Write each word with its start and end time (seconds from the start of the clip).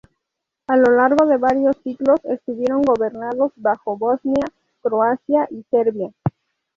A 0.65 0.77
lo 0.77 0.95
largo 0.95 1.27
de 1.27 1.37
varios 1.37 1.77
siglos, 1.83 2.19
estuvieron 2.23 2.81
gobernados 2.81 3.51
bajo 3.55 3.95
Bosnia, 3.95 4.45
Croacia 4.81 5.47
y 5.51 5.63
Serbia. 5.69 6.11